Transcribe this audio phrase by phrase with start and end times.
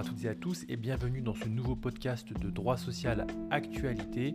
[0.00, 4.34] à toutes et à tous et bienvenue dans ce nouveau podcast de droit social actualité.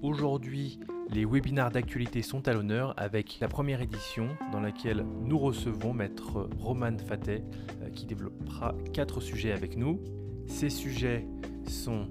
[0.00, 0.78] Aujourd'hui,
[1.10, 6.48] les webinaires d'actualité sont à l'honneur avec la première édition dans laquelle nous recevons maître
[6.56, 7.42] Roman Fatet
[7.82, 10.00] euh, qui développera quatre sujets avec nous.
[10.46, 11.26] Ces sujets
[11.66, 12.06] sont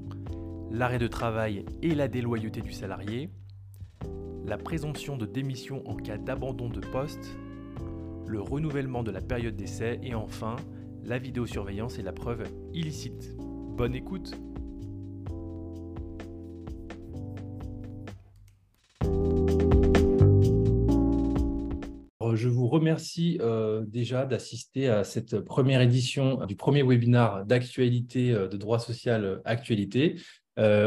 [0.69, 3.29] l'arrêt de travail et la déloyauté du salarié,
[4.45, 7.37] la présomption de démission en cas d'abandon de poste,
[8.27, 10.57] le renouvellement de la période d'essai et enfin
[11.03, 13.35] la vidéosurveillance et la preuve illicite.
[13.37, 14.35] Bonne écoute
[22.35, 28.47] Je vous remercie euh, déjà d'assister à cette première édition du premier webinaire d'actualité euh,
[28.47, 30.15] de droit social euh, actualité.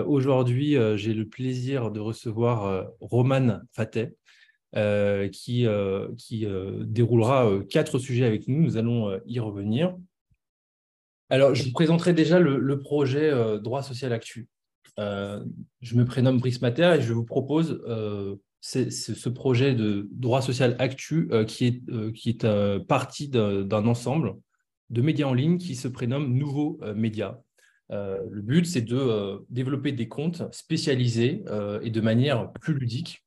[0.07, 4.15] Aujourd'hui, j'ai le plaisir de recevoir Roman Fatet,
[5.33, 5.67] qui,
[6.17, 6.47] qui
[6.81, 8.63] déroulera quatre sujets avec nous.
[8.63, 9.95] Nous allons y revenir.
[11.31, 14.47] Alors, je vous présenterai déjà le, projet euh, Droit social actu.
[14.99, 15.45] Euh,
[15.81, 20.77] je me prénomme Brice Mater et je vous propose euh, ce projet de droit social
[20.79, 22.47] actu qui est, qui est
[22.87, 24.37] partie d'un ensemble
[24.91, 27.37] de médias en ligne qui se prénomme Nouveaux Médias.
[27.91, 31.45] le but, c'est de développer des comptes spécialisés
[31.83, 33.24] et de manière plus ludique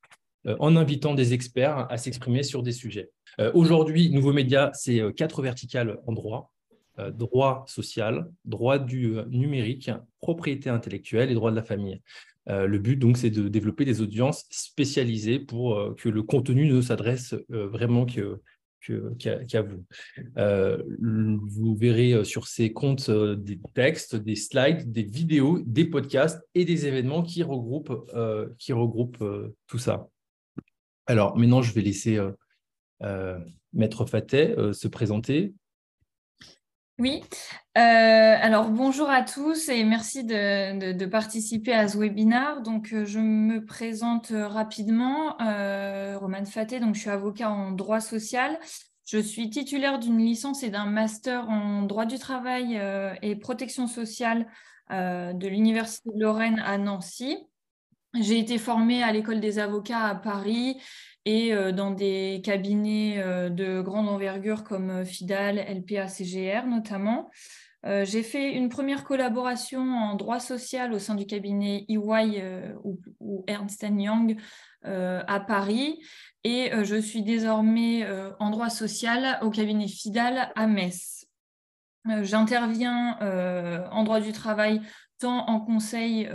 [0.59, 3.11] en invitant des experts à s'exprimer sur des sujets.
[3.53, 6.51] Aujourd'hui, Nouveaux Médias, c'est quatre verticales en droit.
[6.99, 12.01] Euh, droit social, droit du euh, numérique, propriété intellectuelle et droit de la famille.
[12.49, 16.81] Euh, le but, donc, c'est de développer des audiences spécialisées pour que le contenu ne
[16.81, 19.85] s'adresse vraiment qu'à vous.
[21.47, 26.87] vous verrez sur ces comptes des textes, des slides, des vidéos, des podcasts et des
[26.87, 28.09] événements qui regroupent,
[28.57, 29.23] qui regroupent
[29.67, 30.07] tout ça.
[31.07, 32.19] Alors maintenant, je vais laisser
[33.73, 35.53] Maître Fatet se présenter.
[36.99, 37.21] Oui,
[37.77, 37.81] euh,
[38.41, 42.63] alors bonjour à tous et merci de, participer à ce webinaire.
[42.63, 46.45] Donc, euh, je me présente rapidement, euh, Romane
[46.81, 48.59] donc je suis avocat en droit social.
[49.05, 52.81] Je suis titulaire d'une licence et d'un master en droit du travail
[53.21, 54.47] et protection sociale
[54.89, 57.37] de l'Université de Lorraine à Nancy.
[58.13, 60.77] J'ai été formée à l'école des avocats à Paris
[61.27, 67.29] et euh, dans des cabinets euh, de grande envergure comme euh, FIDAL, LPA, CGR notamment.
[68.03, 72.43] J'ai fait une première collaboration en droit social au sein du cabinet EY
[72.83, 72.99] ou,
[73.47, 74.35] Ernst Young
[74.83, 75.97] à Paris
[76.43, 78.05] et je suis désormais
[78.41, 81.27] en droit social au cabinet FIDAL à Metz.
[82.23, 83.17] J'interviens
[83.89, 84.81] en droit du travail
[85.19, 86.29] tant en conseil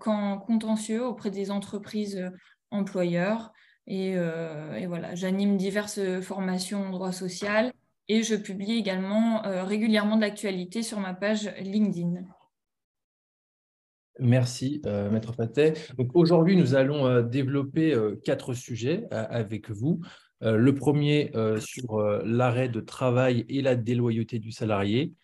[0.00, 2.30] qu'en contentieux auprès des entreprises
[2.70, 3.52] employeurs.
[3.90, 7.72] Euh, et, voilà, j'anime diverses formations en droit social
[8.08, 12.22] et je publie également euh, régulièrement de l'actualité sur ma page LinkedIn.
[14.20, 15.34] Merci, euh, Maître.
[15.96, 20.00] Donc aujourd'hui, nous allons développer quatre sujets avec vous.
[20.42, 25.14] le premier sur l'arrêt de travail et la déloyauté du salarié.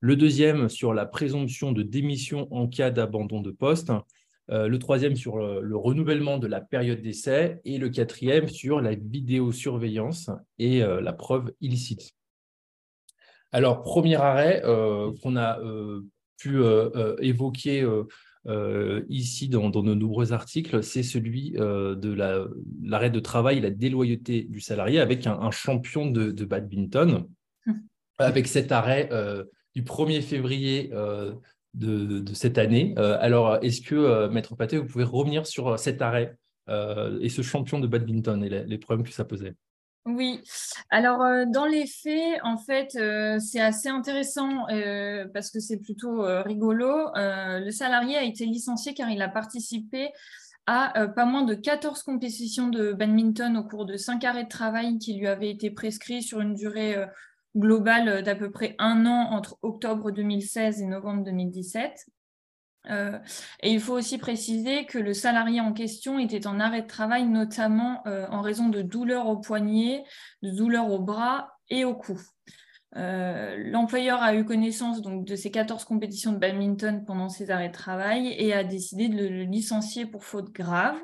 [0.00, 3.90] Le deuxième sur la présomption de démission en cas d'abandon de poste.
[4.50, 8.94] Euh, le troisième sur le, renouvellement de la période d'essai et le quatrième sur la
[8.94, 12.12] vidéosurveillance et euh, la preuve illicite.
[13.50, 15.58] Alors, premier arrêt euh, qu'on a
[16.36, 16.60] pu
[17.20, 17.84] évoquer
[19.08, 22.12] ici dans, nos nombreux articles, c'est celui de
[22.84, 27.26] l'arrêt de travail, la déloyauté du salarié avec un, champion de, de, badminton.
[27.66, 27.80] Hum.
[28.18, 29.08] Avec cet arrêt
[29.78, 30.90] du 1er février
[31.74, 32.94] de, cette année.
[32.98, 36.36] Euh, alors, est-ce que, euh, Maître Paté, vous pouvez revenir sur euh, cet arrêt
[37.22, 39.54] et ce champion de badminton et les, problèmes que ça posait?
[40.04, 40.42] Oui,
[40.90, 42.90] alors dans les faits, en fait,
[43.40, 44.66] c'est assez intéressant
[45.32, 47.10] parce que c'est plutôt rigolo.
[47.16, 50.10] le salarié a été licencié car il a participé
[50.66, 54.98] à pas moins de 14 compétitions de badminton au cours de 5 arrêts de travail
[54.98, 56.96] qui lui avaient été prescrits sur une durée
[57.56, 62.06] global d'à peu près un an entre octobre 2016 et novembre 2017.
[62.90, 63.18] Euh,
[63.62, 67.26] et il faut aussi préciser que le salarié en question était en arrêt de travail,
[67.26, 70.04] notamment euh, en raison de douleurs au poignet,
[70.42, 72.20] de douleurs au bras et au cou.
[72.96, 77.68] Euh, l'employeur a eu connaissance donc, de ces 14 compétitions de badminton pendant ses arrêts
[77.68, 80.98] de travail et a décidé de le licencier pour faute grave.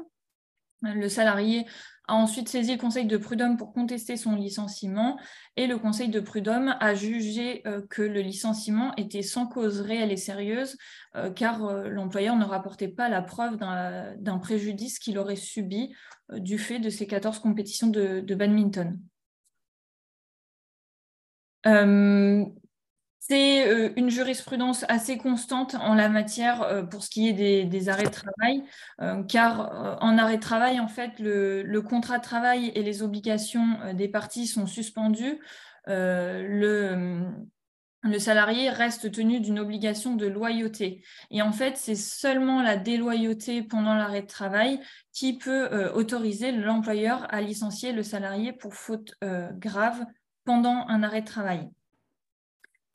[0.83, 1.67] Le salarié
[2.07, 5.19] a ensuite saisi le Conseil de prud'homme pour contester son licenciement
[5.57, 10.13] et le Conseil de prud'homme a jugé euh, que le licenciement était sans cause réelle
[10.13, 10.77] et sérieuse
[11.17, 15.95] euh, car euh, l'employeur ne rapportait pas la preuve d'un préjudice qu'il aurait subi
[16.33, 18.99] du fait de ces 14 compétitions de, badminton.
[23.27, 27.89] C'est euh, une jurisprudence assez constante en la matière euh, pour ce qui est des,
[27.89, 28.63] arrêts de travail,
[29.01, 33.95] euh, car en arrêt de travail, en fait, le, contrat de travail et les obligations
[33.95, 35.41] des parties sont suspendus.
[35.87, 37.25] le,
[38.03, 41.03] le salarié reste tenu d'une obligation de loyauté.
[41.31, 44.81] Et en fait, c'est seulement la déloyauté pendant l'arrêt de travail
[45.13, 49.15] qui peut autoriser l'employeur à licencier le salarié pour faute
[49.59, 50.05] grave
[50.45, 51.71] pendant un arrêt de travail.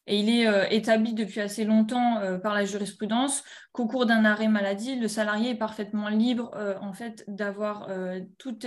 [0.09, 4.25] Et il est euh, établi depuis assez longtemps euh, par la jurisprudence qu'au cours d'un
[4.25, 7.87] arrêt maladie, le salarié est parfaitement libre euh, en fait d'avoir
[8.39, 8.65] toute,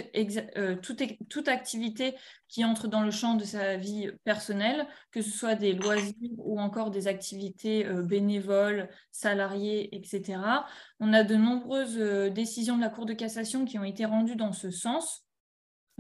[1.28, 2.14] toute, activité
[2.46, 6.60] qui entre dans le champ de sa vie personnelle, que ce soit des loisirs ou
[6.60, 10.38] encore des activités bénévoles, salariées, etc.
[11.00, 11.98] On a de nombreuses
[12.32, 15.26] décisions de la Cour de cassation qui ont été rendues dans ce sens.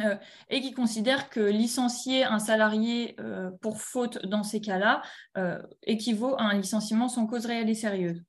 [0.00, 0.16] Euh,
[0.48, 5.02] et qui considère que licencier un salarié euh, pour faute dans ces cas-là
[5.36, 8.22] euh, équivaut à un licenciement sans cause réelle et sérieuse.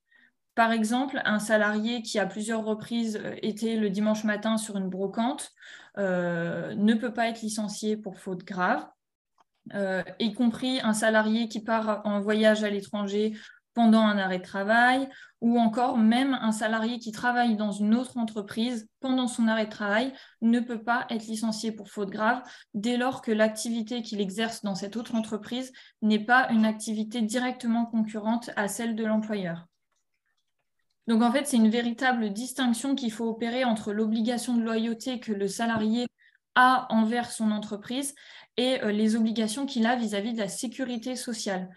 [0.56, 5.52] Par exemple, un salarié qui a plusieurs reprises été le dimanche matin sur une brocante
[5.98, 8.86] ne peut pas être licencié pour faute grave,
[10.20, 13.34] y compris un salarié qui part en voyage à l'étranger
[13.74, 15.10] pendant un arrêt de travail,
[15.44, 19.72] ou encore même un salarié qui travaille dans une autre entreprise pendant son arrêt de
[19.72, 22.42] travail ne peut pas être licencié pour faute grave
[22.74, 27.86] dès lors que l'activité qu'il exerce dans cette autre entreprise n'est pas une activité directement
[27.86, 29.68] concurrente à celle de l'employeur.
[31.08, 35.34] Donc en fait, c'est une véritable distinction qu'il faut opérer entre l'obligation de loyauté que
[35.34, 36.08] le salarié
[36.56, 38.16] a envers son entreprise
[38.56, 41.70] et euh, les obligations qu'il a vis à -vis de la sécurité sociale.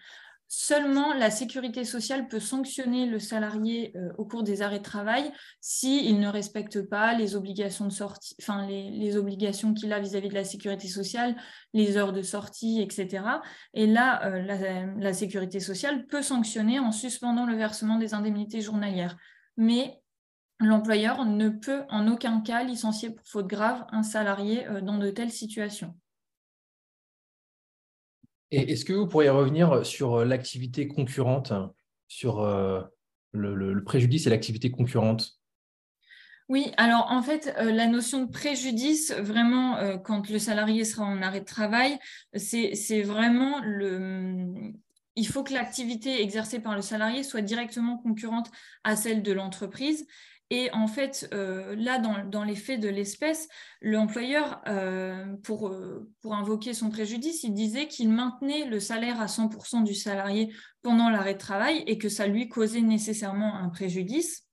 [0.49, 5.29] Seulement, la sécurité sociale peut sanctionner le salarié euh, au cours des arrêts de travail
[5.59, 7.89] s'il ne respecte pas les obligations
[9.73, 11.35] qu'il a vis-à-vis de la sécurité sociale,
[11.73, 13.25] les heures de sortie, etc.
[13.73, 18.61] Et là, euh, la, la, sécurité sociale peut sanctionner en suspendant le versement des indemnités
[18.61, 19.17] journalières.
[19.57, 20.01] Mais
[20.59, 25.09] l'employeur ne peut en aucun cas licencier pour faute grave un salarié euh, dans de
[25.09, 25.93] telles situations.
[28.51, 31.51] Et est-ce que vous pourriez revenir sur euh, l'activité concurrente,
[32.07, 32.81] sur euh,
[33.31, 35.33] le, préjudice et l'activité concurrente?
[36.47, 41.21] Oui, alors en fait, euh, la notion de préjudice, vraiment, quand le salarié sera en
[41.21, 41.99] arrêt de travail,
[42.33, 44.71] c'est vraiment le...
[45.19, 48.51] Il faut que l'activité exercée par le salarié soit directement concurrente
[48.83, 50.05] à celle de l'entreprise.
[50.49, 53.49] Et en fait, euh, là, dans, les faits de l'espèce,
[53.81, 59.27] l'employeur, euh, pour, euh, pour invoquer son préjudice, il disait qu'il maintenait le salaire à
[59.27, 60.53] 100% du salarié
[60.83, 64.46] pendant l'arrêt de travail et que ça lui causait nécessairement un préjudice.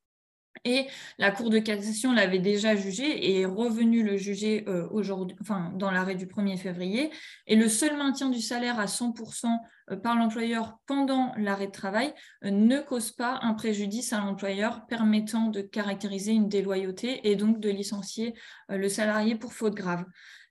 [0.67, 0.87] Et
[1.19, 5.37] la Cour de cassation l'avait déjà jugé et est revenu le juger euh, aujourd'hui,
[5.75, 7.11] dans l'arrêt du 1er février.
[7.47, 9.47] Et le seul maintien du salaire à 100%
[9.91, 12.15] euh, par l'employeur pendant l'arrêt de travail
[12.45, 17.61] euh, ne cause pas un préjudice à l'employeur permettant de caractériser une déloyauté et donc
[17.61, 18.35] de licencier
[18.71, 20.05] le salarié pour faute grave.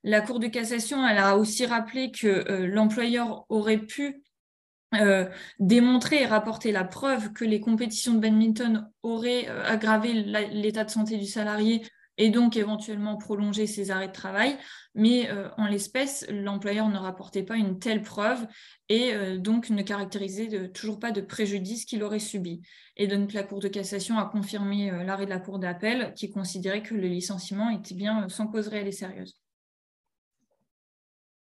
[0.04, 4.22] La Cour de cassation a aussi rappelé que l'employeur aurait pu
[5.00, 5.26] euh,
[5.58, 10.90] démontrer et rapporter la preuve que les compétitions de badminton auraient euh, aggravé l'état de
[10.90, 11.82] santé du salarié
[12.16, 14.56] et donc éventuellement prolongé ses arrêts de travail.
[14.94, 18.46] Mais euh, en l'espèce, l'employeur ne rapportait pas une telle preuve
[18.88, 22.60] et donc ne caractérisait toujours pas de préjudice qu'il aurait subi.
[22.96, 26.82] Et donc la Cour de cassation a confirmé l'arrêt de la Cour d'appel qui considérait
[26.82, 29.43] que le licenciement était bien sans cause réelle et sérieuse.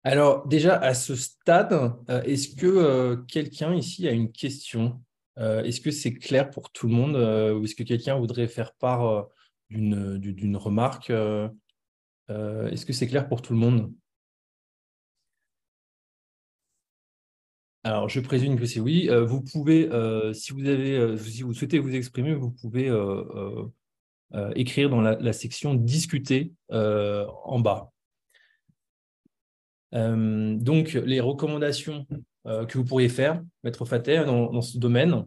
[0.06, 1.72] Alors déjà, à ce stade,
[2.10, 5.02] euh, est-ce que euh, quelqu'un ici a une question?
[5.36, 8.72] Euh, Est-ce que c'est clair pour tout le monde ou est-ce que quelqu'un voudrait faire
[8.74, 9.26] part
[9.68, 13.92] d'une remarque Est-ce que c'est clair pour tout le monde?
[17.82, 19.08] Alors, je présume que c'est oui.
[19.26, 19.90] vous pouvez,
[20.34, 22.88] si vous avez, si vous souhaitez vous exprimer, vous pouvez
[24.54, 27.90] écrire dans la section discuter en bas.
[29.94, 32.06] Euh, donc, les recommandations
[32.46, 35.24] euh, que vous pourriez faire, Maître Fater, dans, ce domaine?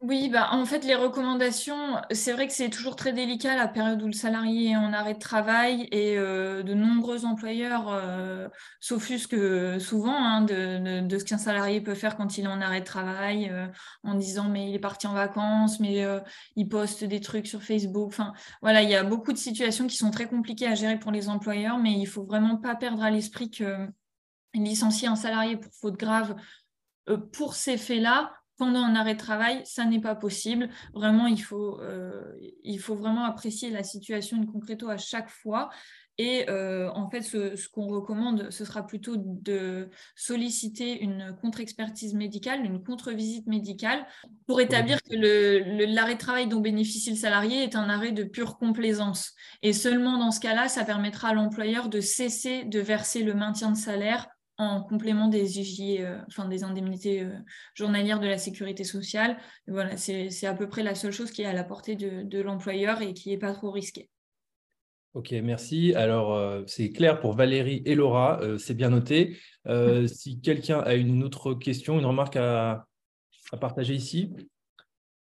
[0.00, 4.02] Oui, bah, en fait, les recommandations, c'est vrai que c'est toujours très délicat la période
[4.02, 8.50] où le salarié est en arrêt de travail et euh, de nombreux employeurs
[8.80, 12.86] s'offusquent souvent hein, de, ce qu'un salarié peut faire quand il est en arrêt de
[12.86, 13.52] travail
[14.02, 16.04] en disant mais il est parti en vacances, mais
[16.56, 18.08] il poste des trucs sur Facebook.
[18.08, 21.12] Enfin, voilà, il y a beaucoup de situations qui sont très compliquées à gérer pour
[21.12, 23.88] les employeurs, mais il faut vraiment pas perdre à l'esprit que
[24.54, 26.36] licencier un salarié pour faute grave
[27.08, 30.68] euh, pour ces faits-là pendant un arrêt de travail, ça n'est pas possible.
[30.94, 31.80] Vraiment, il faut,
[32.62, 35.70] il faut vraiment apprécier la situation in concreto à chaque fois.
[36.18, 42.64] Et euh, en fait, ce, qu'on recommande, ce sera plutôt de solliciter une contre-expertise médicale,
[42.64, 44.06] une contre-visite médicale,
[44.46, 48.58] pour établir que l'arrêt de travail dont bénéficie le salarié est un arrêt de pure
[48.58, 49.34] complaisance.
[49.62, 53.70] Et seulement dans ce cas-là, ça permettra à l'employeur de cesser de verser le maintien
[53.70, 54.28] de salaire
[54.62, 57.32] en complément des euh, enfin des indemnités euh,
[57.74, 59.36] journalières de la sécurité sociale.
[59.66, 62.40] voilà, c'est à peu près la seule chose qui est à la portée de, de
[62.40, 64.08] l'employeur et qui n'est pas trop risquée.
[65.14, 65.94] Ok, merci.
[65.94, 69.36] Alors, euh, c'est clair pour Valérie et Laura, c'est bien noté.
[70.06, 72.86] Si quelqu'un a une autre question, une remarque à,
[73.60, 74.34] partager ici,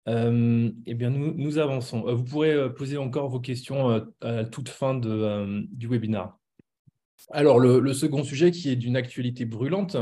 [0.08, 2.02] eh bien, nous, nous avançons.
[2.16, 6.34] vous pourrez poser encore vos questions à toute fin de, du webinaire.
[7.32, 9.98] Alors, le, second sujet qui est d'une actualité brûlante,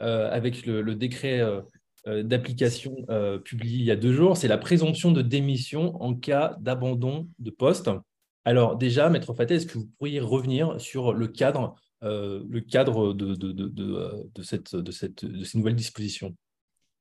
[0.00, 1.42] avec le, décret
[2.06, 2.94] d'application
[3.44, 7.50] publié il y a deux jours, c'est la présomption de démission en cas d'abandon de
[7.50, 7.88] poste.
[8.44, 13.34] Alors déjà, Maître Faté, est-ce que vous pourriez revenir sur le cadre, euh, de,
[14.80, 16.34] de, ces nouvelles dispositions?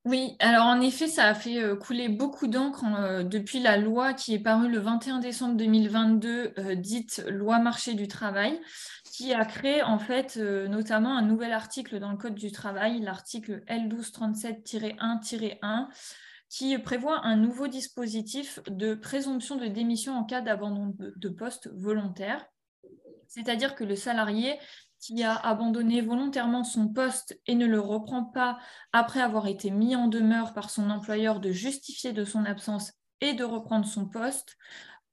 [0.06, 4.14] Oui, alors en effet, ça a fait euh, couler beaucoup d'encre euh, depuis la loi
[4.14, 8.60] qui est parue le 21 décembre 2022, dite loi marché du travail,
[9.14, 13.64] qui a créé en fait notamment un nouvel article dans le Code du travail, l'article
[13.68, 15.88] L1237-1-1,
[16.50, 22.44] qui prévoit un nouveau dispositif de présomption de démission en cas d'abandon de poste volontaire.
[23.28, 24.58] C'est-à-dire que le salarié
[25.00, 28.58] qui a abandonné volontairement son poste et ne le reprend pas
[28.94, 33.34] après avoir été mis en demeure par son employeur de justifier de son absence et
[33.34, 34.58] de reprendre son poste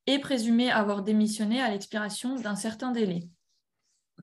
[0.07, 3.29] est présumé avoir démissionné à l'expiration d'un certain délai.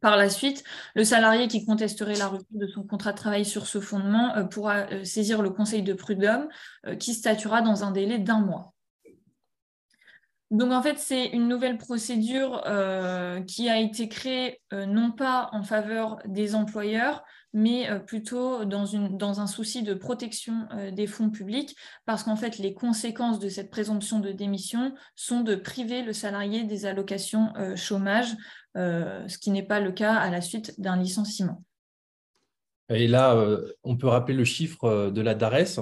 [0.01, 0.63] Par la suite,
[0.96, 4.44] le salarié qui contesterait la rupture de son contrat de travail sur ce fondement euh,
[4.44, 6.48] pourra euh, saisir le conseil de prud'homme
[6.86, 8.74] euh, qui statuera dans un délai d'un mois.
[10.50, 12.63] Donc en fait, c'est une nouvelle procédure
[13.48, 19.39] qui a été créée non pas en faveur des employeurs, mais plutôt dans, une, dans,
[19.39, 21.75] un souci de protection des fonds publics,
[22.06, 26.66] parce qu'en fait, les conséquences de cette présomption de démission sont de priver le salarié
[26.66, 28.36] des allocations chômage
[28.77, 31.63] euh, ce qui n'est pas le cas à la suite d'un licenciement.
[32.89, 35.80] Et là, euh, on peut rappeler le chiffre euh, de la DARES,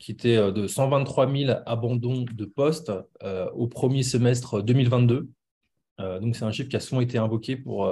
[0.00, 2.90] qui était de 123 000 abandons de postes
[3.54, 5.28] au premier semestre 2022.
[6.20, 7.88] donc, c'est un chiffre qui a souvent été invoqué pour,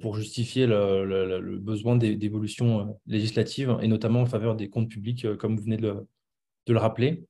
[0.00, 5.64] pour justifier le, besoin d'évolution législative, et notamment en faveur des comptes publics, comme vous
[5.64, 6.06] venez de
[6.66, 7.24] le rappeler.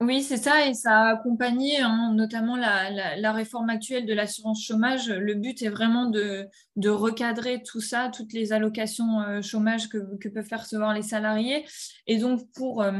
[0.00, 5.08] Oui, c'est ça, et ça a accompagné hein, notamment la, réforme actuelle de l'assurance chômage.
[5.08, 6.46] Le but est vraiment de,
[6.86, 11.64] recadrer tout ça, toutes les allocations euh, chômage que, que, peuvent percevoir les salariés.
[12.06, 12.92] Et donc, pour euh,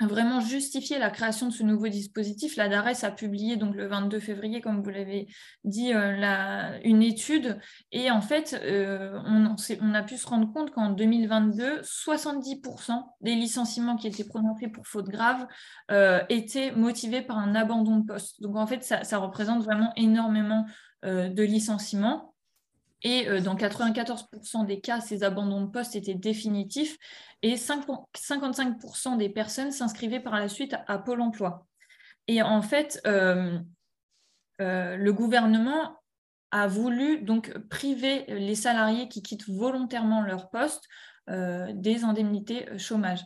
[0.00, 4.20] vraiment justifier la création de ce nouveau dispositif, la DARES a publié donc le 22
[4.20, 5.28] février, comme vous l'avez
[5.64, 7.58] dit, euh, une étude.
[7.92, 13.96] Et en fait, euh, on, a pu se rendre compte qu'en 2022, 70% des licenciements
[13.96, 15.46] qui étaient prononcés pour faute grave
[15.90, 18.42] euh, étaient motivés par un abandon de poste.
[18.42, 20.66] Donc en fait, ça représente vraiment énormément
[21.04, 22.31] de licenciements.
[23.04, 26.98] Et euh, dans 94% des cas, ces abandons de poste étaient définitifs
[27.42, 31.66] et 55% des personnes s'inscrivaient par la suite à, Pôle emploi.
[32.28, 33.58] Et en fait, euh,
[34.60, 35.96] euh, le gouvernement
[36.52, 40.86] a voulu donc priver les salariés qui quittent volontairement leur poste
[41.28, 43.24] des indemnités chômage.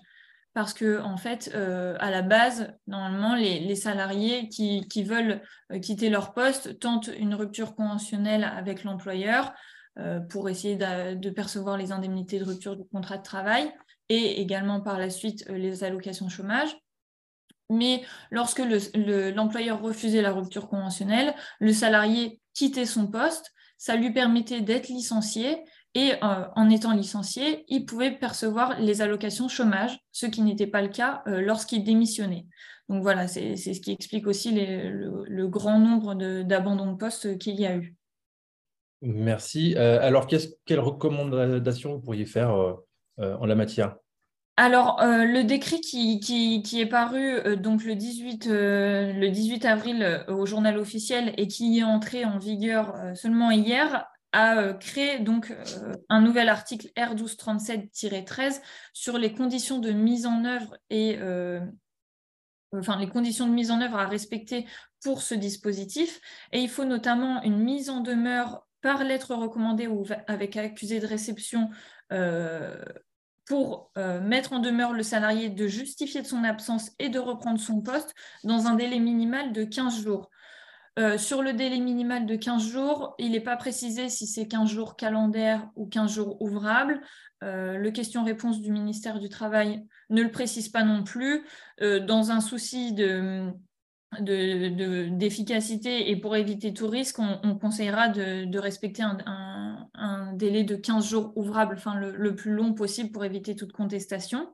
[0.57, 5.43] Parce que, en fait, à la base, normalement, les, salariés qui, veulent
[5.83, 9.53] quitter leur poste tentent une rupture conventionnelle avec l'employeur
[9.99, 13.73] euh, pour essayer de, percevoir les indemnités de rupture du contrat de travail
[14.11, 16.77] et également par la suite euh, les allocations chômage.
[17.71, 18.63] Mais lorsque
[18.95, 25.65] l'employeur refusait la rupture conventionnelle, le salarié quittait son poste, ça lui permettait d'être licencié
[25.97, 30.83] et euh, en étant licencié, il pouvait percevoir les allocations chômage, ce qui n'était pas
[30.83, 32.47] le cas lorsqu'il démissionnait.
[32.89, 37.67] Donc voilà, c'est ce qui explique aussi le, grand nombre d'abandons de poste qu'il y
[37.67, 37.97] a eu.
[39.03, 39.75] Merci.
[39.77, 42.75] Euh, alors, quelles recommandations vous pourriez faire euh,
[43.21, 43.97] euh, en la matière?
[44.59, 50.79] Alors, le décret qui, qui, est paru donc le 18, le 18 avril au journal
[50.79, 55.53] officiel et qui est entré en vigueur seulement hier a créé donc
[56.11, 58.61] un nouvel article R1237-13
[58.93, 61.19] sur les conditions de mise en œuvre et
[62.73, 64.67] enfin les conditions de mise en œuvre à respecter
[65.03, 66.21] pour ce dispositif.
[66.53, 71.07] Et il faut notamment une mise en demeure par lettre recommandée ou avec accusé de
[71.07, 71.71] réception
[72.13, 72.85] euh,
[73.47, 77.81] pour mettre en demeure le salarié de justifier de son absence et de reprendre son
[77.81, 78.13] poste
[78.43, 80.29] dans un délai minimal de 15 jours.
[81.19, 84.97] Sur le délai minimal de 15 jours, il n'est pas précisé si c'est 15 jours
[84.97, 87.01] calendaires ou 15 jours ouvrables.
[87.43, 91.45] le question-réponse du ministère du Travail ne le précise pas non plus.
[91.81, 93.53] dans un souci de,
[94.21, 101.33] d'efficacité et pour éviter tout risque, on, conseillera de, respecter un, délai de 15 jours
[101.37, 104.49] ouvrables, le, plus long possible pour éviter toute contestation.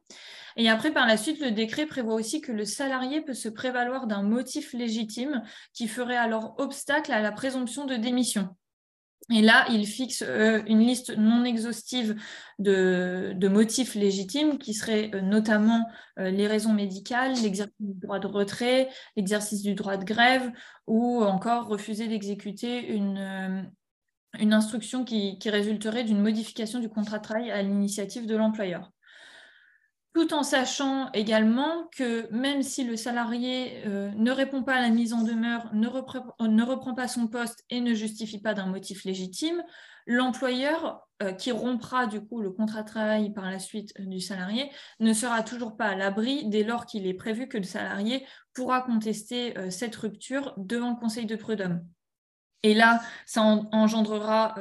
[0.57, 4.07] Et après, par la suite, le décret prévoit aussi que le salarié peut se prévaloir
[4.07, 5.43] d'un motif légitime
[5.73, 8.55] qui ferait alors obstacle à la présomption de démission.
[9.31, 12.17] Et là, il fixe euh, une liste non exhaustive
[12.59, 15.87] de, motifs légitimes qui seraient euh, notamment
[16.19, 20.51] euh, les raisons médicales, l'exercice du droit de retrait, l'exercice du droit de grève
[20.87, 23.71] ou encore refuser d'exécuter une,
[24.39, 28.92] une, instruction qui résulterait d'une modification du contrat de travail à l'initiative de l'employeur
[30.15, 34.91] tout en sachant également que même si le salarié euh, ne répond pas à la
[34.91, 39.63] mise en demeure, ne reprend, pas son poste et ne justifie pas d'un motif légitime,
[40.07, 44.21] l'employeur euh, qui rompra du coup le contrat de travail par la suite euh, du
[44.21, 48.27] salarié ne sera toujours pas à l'abri dès lors qu'il est prévu que le salarié
[48.53, 51.87] pourra contester cette rupture devant le conseil de prud'homme.
[52.63, 54.55] Et là, ça engendrera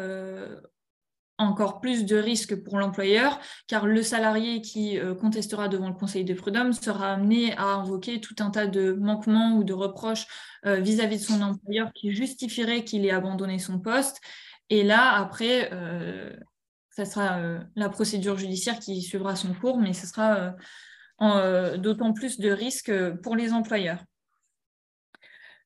[1.41, 6.23] encore plus de risques pour l'employeur, car le salarié qui euh, contestera devant le Conseil
[6.23, 10.27] de prud'homme sera amené à invoquer tout un tas de manquements ou de reproches
[10.65, 14.21] euh, vis-à-vis de son employeur qui justifieraient qu'il ait abandonné son poste.
[14.69, 16.31] Et là, après, euh,
[16.89, 17.39] ça sera
[17.75, 20.55] la procédure judiciaire qui suivra son cours, mais ce sera
[21.77, 24.03] d'autant plus de risques pour les employeurs.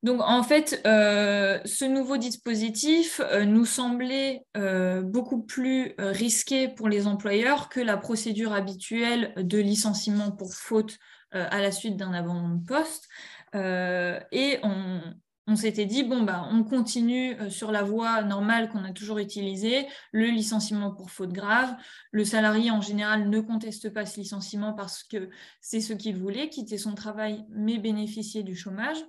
[0.04, 6.90] Donc en fait, euh, ce nouveau dispositif euh, nous semblait euh, beaucoup plus risqué pour
[6.90, 10.98] les employeurs que la procédure habituelle de licenciement pour faute
[11.32, 13.10] à la suite d'un abandon de poste.
[13.54, 19.18] et on, s'était dit, bon, bah, on continue sur la voie normale qu'on a toujours
[19.18, 21.76] utilisée, le licenciement pour faute grave.
[22.12, 25.30] Le salarié, en général, ne conteste pas ce licenciement parce que
[25.60, 29.04] c'est ce qu'il voulait, quitter son travail, mais bénéficier du chômage.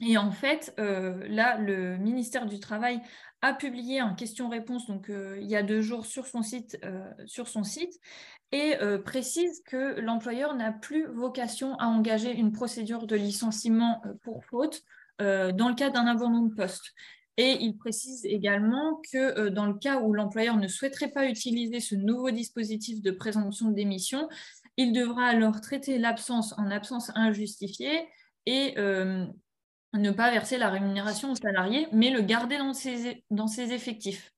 [0.00, 3.00] Et en fait, euh, là, le ministère du Travail
[3.42, 7.08] a publié un question-réponse donc euh, il y a deux jours sur son site, euh,
[7.26, 7.98] sur son site
[8.50, 14.84] et précise que l'employeur n'a plus vocation à engager une procédure de licenciement pour faute
[15.18, 16.94] dans le cas d'un abandon de poste.
[17.36, 21.94] Et il précise également que dans le cas où l'employeur ne souhaiterait pas utiliser ce
[21.94, 24.30] nouveau dispositif de présomption de démission,
[24.78, 28.08] il devra alors traiter l'absence en absence injustifiée
[28.46, 28.76] et
[29.94, 34.32] ne pas verser la rémunération au salarié, mais le garder dans ses, dans ses effectifs.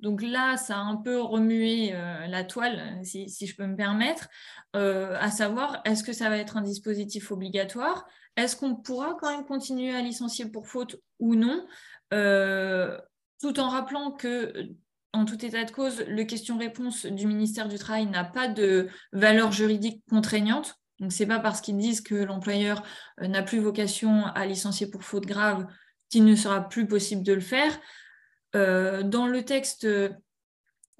[0.00, 4.28] Donc là, ça a un peu remué euh, la toile, si, je peux me permettre,
[4.76, 8.04] euh, à savoir, est-ce que ça va être un dispositif obligatoire?
[8.36, 11.64] Est-ce qu'on pourra quand même continuer à licencier pour faute ou non?
[12.12, 12.98] Euh,
[13.40, 14.68] Tout en rappelant que,
[15.12, 19.52] en tout état de cause, le question-réponse du ministère du Travail n'a pas de valeur
[19.52, 20.76] juridique contraignante.
[21.00, 22.82] Donc, ce n'est pas parce qu'ils disent que l'employeur
[23.20, 25.66] euh, n'a plus vocation à licencier pour faute grave
[26.08, 27.78] qu'il ne sera plus possible de le faire.
[28.54, 30.10] Euh, dans le texte euh,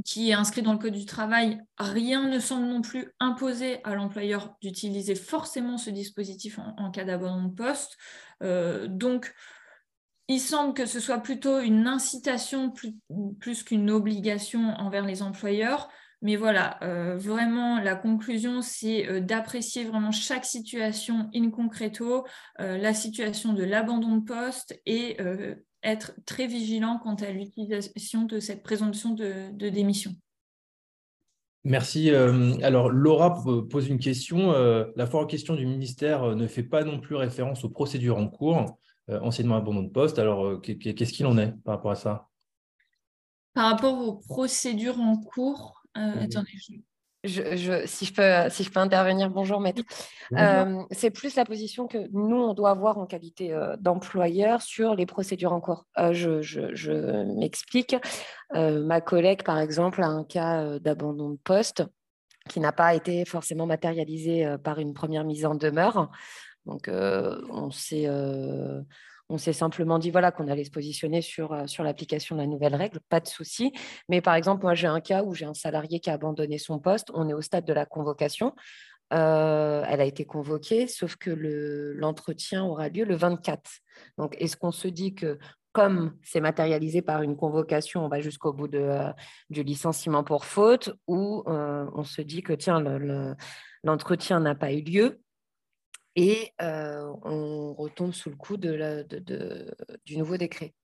[0.04, 3.94] qui est inscrit dans le Code du travail, rien ne semble non plus imposer à
[3.94, 7.96] l'employeur d'utiliser forcément ce dispositif en, cas d'abandon de poste.
[8.88, 9.32] donc,
[10.26, 12.72] il semble que ce soit plutôt une incitation
[13.38, 15.88] plus qu'une obligation envers les employeurs.
[16.24, 22.24] Mais voilà, euh, vraiment, la conclusion, c'est euh, d'apprécier vraiment chaque situation in concreto,
[22.60, 25.18] euh, la situation de l'abandon de poste et
[25.82, 30.12] être très vigilant quant à l'utilisation de cette présomption de, démission.
[31.62, 32.08] Merci.
[32.08, 34.52] alors, Laura pose une question.
[34.96, 38.28] la fois en question du ministère ne fait pas non plus référence aux procédures en
[38.28, 40.18] cours, anciennement abandon de poste.
[40.18, 42.28] Alors, qu'est-ce qu'il en est par rapport à ça?
[43.52, 46.50] Par rapport aux procédures en cours, euh, attendez,
[47.24, 47.86] je...
[47.86, 49.82] si, je peux, si je peux intervenir, bonjour maître.
[50.32, 54.94] Euh, c'est plus la position que nous, on doit avoir en qualité euh, d'employeur sur
[54.94, 55.86] les procédures en cours.
[56.10, 57.96] je, je m'explique.
[58.52, 61.84] ma collègue, par exemple, a un cas d'abandon de poste
[62.48, 66.10] qui n'a pas été forcément matérialisé par une première mise en demeure.
[66.66, 68.08] Donc, on s'est
[69.28, 72.46] on s'est simplement dit voilà, qu'on allait se positionner sur, euh, sur l'application de la
[72.46, 73.72] nouvelle règle, pas de souci.
[74.08, 76.78] Mais par exemple, moi, j'ai un cas où j'ai un salarié qui a abandonné son
[76.78, 77.10] poste.
[77.14, 78.54] On est au stade de la convocation.
[79.12, 83.70] Euh, elle a été convoquée, sauf que l'entretien aura lieu le 24.
[84.18, 85.38] Donc, est-ce qu'on se dit que
[85.72, 88.96] comme c'est matérialisé par une convocation, on va jusqu'au bout de,
[89.50, 92.80] du licenciement pour faute, ou on se dit que tiens,
[93.82, 95.20] l'entretien n'a pas eu lieu,
[96.16, 99.04] et on retombe sous le coup de
[100.04, 100.74] du nouveau décret.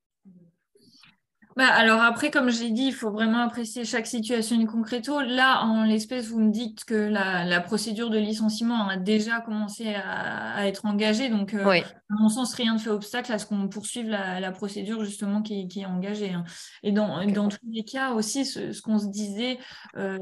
[1.56, 5.20] Bah, alors après, comme je l'ai dit, il faut vraiment apprécier chaque situation in concreto.
[5.20, 10.66] Là, en l'espèce, vous me dites que la, procédure de licenciement a déjà commencé à,
[10.68, 11.28] être engagée.
[11.28, 15.04] Donc, euh, à mon sens, rien ne fait obstacle à ce qu'on poursuive la, procédure
[15.04, 16.32] justement qui, est engagée.
[16.32, 16.44] Hein.
[16.84, 19.58] Et dans, dans, tous les cas aussi, ce, qu'on se disait,
[19.96, 20.18] euh,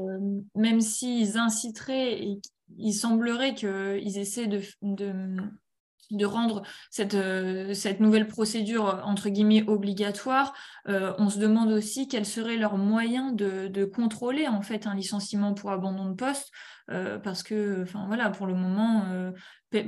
[0.55, 2.37] même s'ils inciteraient,
[2.77, 4.61] il semblerait qu'ils essaient de
[6.11, 10.53] de rendre cette, euh, cette, nouvelle procédure entre guillemets obligatoire,
[10.87, 15.53] euh, on se demande aussi quels seraient leurs moyens de, contrôler en fait un licenciement
[15.53, 16.51] pour abandon de poste,
[16.91, 19.31] euh, parce que enfin voilà pour le moment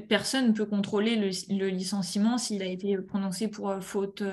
[0.08, 4.24] personne ne peut contrôler le, licenciement s'il a été prononcé pour faute,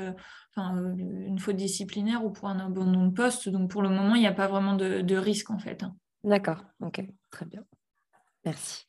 [0.56, 3.48] une faute disciplinaire ou pour un abandon de poste.
[3.48, 5.82] Donc pour le moment il n'y a pas vraiment de, risque en fait.
[5.82, 5.94] Hein.
[6.24, 7.62] D'accord, ok, très bien,
[8.44, 8.88] merci.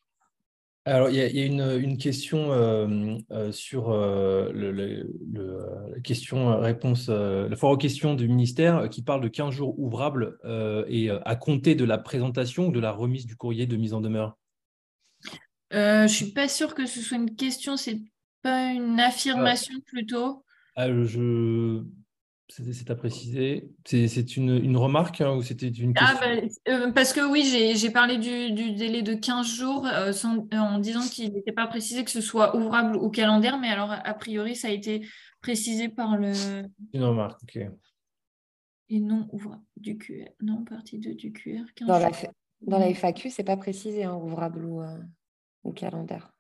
[0.86, 7.78] Alors, il y a, une, question euh, euh, sur euh, la question-réponse, la foire aux
[7.78, 10.38] questions du ministère qui parle de 15 jours ouvrables
[10.88, 14.02] et à compter de la présentation ou de la remise du courrier de mise en
[14.02, 14.38] demeure?
[15.72, 18.00] je ne suis pas sûre que ce soit une question, c'est
[18.42, 20.44] pas une affirmation plutôt.
[20.76, 21.84] Ah, je
[22.50, 23.70] c'est à préciser.
[23.86, 26.48] C'est une, remarque hein, ou c'était une ah, question?
[26.66, 27.44] bah, euh, Parce que oui,
[27.76, 30.12] j'ai parlé du, délai de 15 jours euh,
[30.54, 34.14] en disant qu'il n'était pas précisé que ce soit ouvrable ou calendaire, mais alors a
[34.14, 35.08] priori, ça a été
[35.42, 36.34] précisé par le.
[36.94, 37.60] Une remarque, ok.
[38.92, 40.30] Et non ouvrable du QR.
[40.42, 41.66] Non, partie 2 du QR.
[41.82, 42.10] dans, la,
[42.62, 44.98] dans la FAQ, c'est pas précisé, hein, ouvrable ou, euh,
[45.64, 46.34] ou calendaire.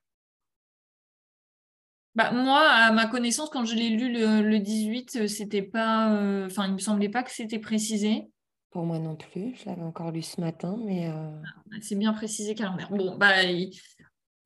[2.16, 6.14] Bah, moi, à ma connaissance, quand je l'ai lu le, 18, euh, c'était pas.
[6.16, 8.30] Euh, enfin, il me semblait pas que c'était précisé.
[8.72, 11.10] Pour moi non plus, je l'avais encore lu ce matin, mais.
[11.10, 12.90] Euh, ah, c'est bien précisé calendaire.
[12.90, 13.34] Bon, bah,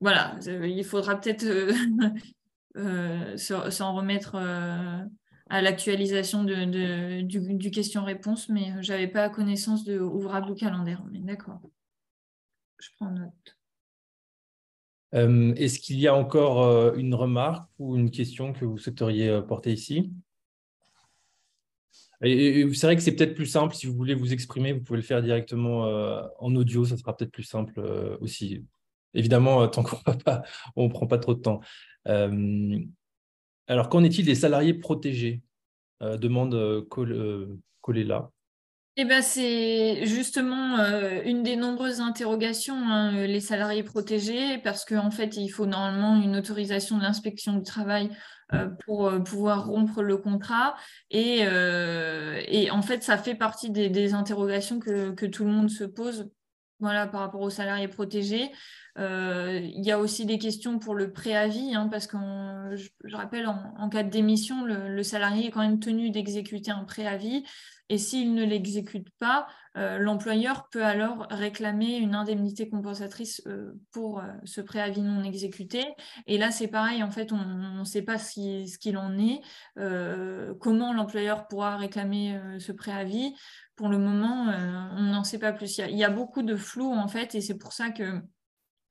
[0.01, 1.45] voilà, il faudra peut-être
[3.37, 4.35] s'en remettre
[5.49, 11.03] à l'actualisation de, du, du question-réponse, mais j'avais pas connaissance de ouvrable ou calendaire.
[11.11, 11.61] Mais d'accord.
[12.79, 13.57] Je prends note.
[15.13, 19.29] Euh, est-ce qu'il y a encore euh, une remarque ou une question que vous souhaiteriez
[19.29, 20.11] euh, porter ici?
[22.21, 25.03] C'est vrai que c'est peut-être plus simple, si vous voulez vous exprimer, vous pouvez le
[25.03, 25.81] faire directement
[26.39, 27.81] en audio, ça sera peut-être plus simple
[28.21, 28.63] aussi.
[29.13, 29.83] Évidemment, tant
[30.75, 31.59] qu'on ne prend pas trop de temps.
[32.05, 35.41] alors, qu'en est-il des salariés protégés?
[35.99, 36.87] Demande
[37.81, 38.31] Coléla.
[38.95, 44.85] Eh ben, c'est justement euh, une des nombreuses interrogations, hein, euh, les salariés protégés, parce
[44.85, 48.11] qu'en fait, il faut normalement une autorisation de l'inspection du travail
[48.53, 50.75] euh, pour pouvoir rompre le contrat.
[51.09, 51.41] Et,
[52.69, 56.29] en fait, ça fait partie des, interrogations que, tout le monde se pose
[56.79, 58.51] par rapport aux salariés protégés.
[58.97, 62.17] il y a aussi des questions pour le préavis, hein, parce que
[62.75, 67.43] je, rappelle, en, cas de démission, le, salarié est quand même tenu d'exécuter un préavis.
[67.89, 74.19] Et s'il ne l'exécute pas, euh, l'employeur peut alors réclamer une indemnité compensatrice euh, pour
[74.19, 75.83] euh, ce préavis non exécuté.
[76.27, 77.43] Et là, c'est pareil, en fait, on
[77.79, 79.41] ne sait pas ce qu'il en est,
[80.59, 83.33] comment l'employeur pourra réclamer ce préavis.
[83.75, 84.47] Pour le moment,
[84.95, 85.77] on n'en sait pas plus.
[85.77, 88.21] Il y, a, beaucoup de flou, en fait, et c'est pour ça que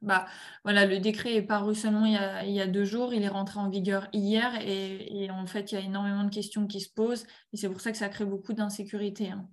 [0.03, 0.27] bah,
[0.65, 2.13] voilà, le décret est paru seulement il
[2.51, 5.79] y, a, deux jours, il est rentré en vigueur hier et, en fait, il y
[5.79, 8.53] a énormément de questions qui se posent et c'est pour ça que ça crée beaucoup
[8.53, 9.31] d'insécurité.
[9.31, 9.49] Hein.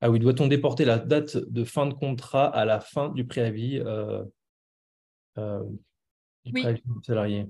[0.00, 3.78] Ah oui, doit-on déporter la date de fin de contrat à la fin du préavis,
[3.78, 4.22] euh,
[5.38, 5.64] euh,
[6.44, 7.46] du préavis salarié?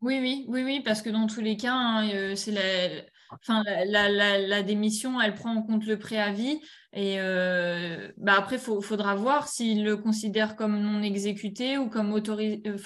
[0.00, 3.62] Oui, oui, oui, oui, parce que dans tous les cas, hein, euh, c'est la, enfin,
[3.64, 6.60] la, démission, elle prend en compte le préavis.
[6.92, 12.12] Et euh, bah après, il faudra voir s'il le considère comme non exécuté ou comme
[12.12, 12.76] euh,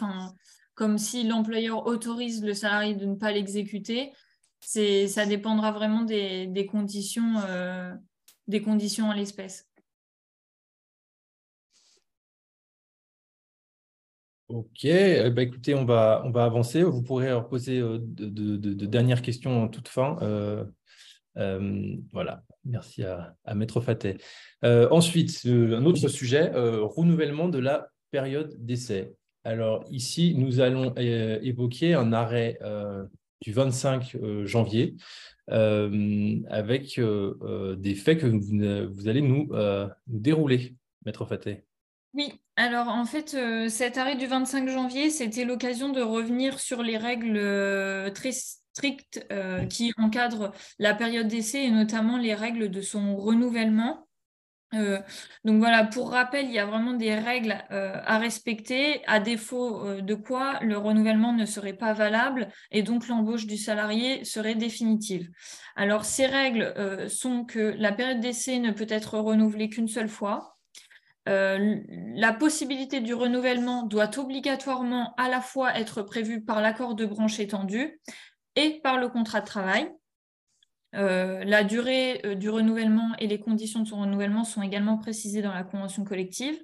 [0.75, 4.13] comme si l'employeur autorise le salarié de ne pas l'exécuter.
[4.61, 7.35] Ça dépendra vraiment des, conditions,
[8.47, 9.72] des conditions à l'espèce.
[14.53, 16.83] Ok, eh ben, écoutez, on va, on va avancer.
[16.83, 20.19] Vous pourrez poser euh, de, dernières questions en toute fin.
[20.21, 20.65] Euh,
[21.39, 24.19] euh, voilà, merci à, Maître Fatet.
[24.63, 29.15] ensuite, un autre sujet, renouvellement de la période d'essai.
[29.43, 32.59] Alors ici, nous allons évoquer un arrêt
[33.41, 34.97] du 25 janvier
[35.49, 41.65] avec des faits que vous, allez nous, nous dérouler, Maître Fatet.
[42.15, 46.83] Oui, alors en fait, euh, cet arrêt du 25 janvier, c'était l'occasion de revenir sur
[46.83, 49.27] les règles euh, très, strictes
[49.69, 54.07] qui encadrent la période d'essai et notamment les règles de son renouvellement.
[54.75, 54.99] Euh,
[55.45, 59.87] donc voilà, pour rappel, il y a vraiment des règles euh, à respecter, à défaut
[59.87, 64.55] euh, de quoi le renouvellement ne serait pas valable et donc l'embauche du salarié serait
[64.55, 65.29] définitive.
[65.77, 66.75] Alors ces règles
[67.11, 70.52] sont que la période d'essai ne peut être renouvelée qu'une seule fois.
[71.27, 77.39] La possibilité du renouvellement doit obligatoirement à la fois être prévue par l'accord de branche
[77.39, 78.01] étendu
[78.57, 79.91] et par le contrat de travail.
[80.95, 85.41] Euh, la durée euh, du renouvellement et les conditions de son renouvellement sont également précisées
[85.41, 86.59] dans la convention collective.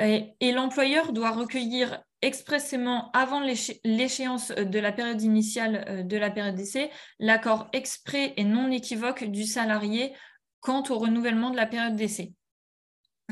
[0.00, 6.54] Et, l'employeur doit recueillir expressément avant l'échéance de la période initiale euh, de la période
[6.54, 10.14] d'essai l'accord exprès et non équivoque du salarié
[10.60, 12.32] quant au renouvellement de la période d'essai.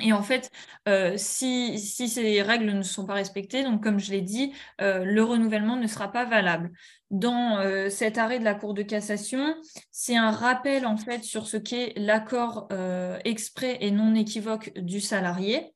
[0.03, 0.51] Et en fait,
[1.17, 5.87] si, ces règles ne sont pas respectées, donc comme je l'ai dit, le renouvellement ne
[5.87, 6.71] sera pas valable
[7.11, 9.55] dans euh, cet arrêt de la Cour de cassation,
[9.91, 15.01] c'est un rappel en fait sur ce qu'est l'accord euh, exprès et non équivoque du
[15.01, 15.76] salarié.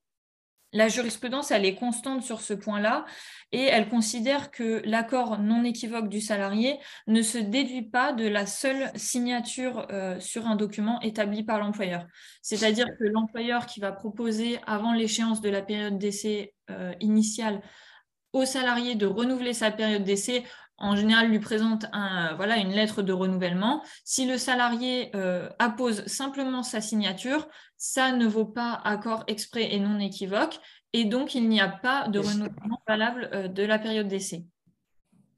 [0.72, 3.04] La jurisprudence, elle est constante sur ce point-là
[3.50, 6.78] et elle considère que l'accord non équivoque du salarié
[7.09, 12.06] ne se déduit pas de la seule signature euh, sur un document établi par l'employeur.
[12.42, 16.54] C'est-à-dire que l'employeur qui va proposer avant l'échéance de la période d'essai
[17.00, 17.61] initiale
[18.33, 20.44] au salarié de renouveler sa période d'essai
[20.80, 23.84] en général, lui présente un, voilà, une lettre de renouvellement.
[24.04, 29.78] Si le salarié euh, appose simplement sa signature, ça ne vaut pas accord exprès et
[29.78, 30.58] non équivoque,
[30.92, 34.44] et donc il n'y a pas de renouvellement valable euh, de la période d'essai.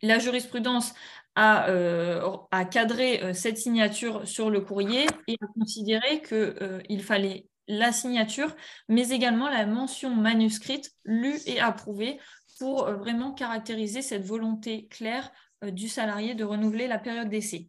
[0.01, 0.95] La jurisprudence
[1.35, 7.93] a, euh, a cadré cette signature sur le courrier et a considéré qu'il fallait la
[7.93, 8.55] signature,
[8.89, 12.19] mais également la mention manuscrite lue et approuvée
[12.63, 15.33] pour euh, vraiment caractériser cette volonté claire
[15.65, 17.69] euh, du salarié de renouveler la période d'essai.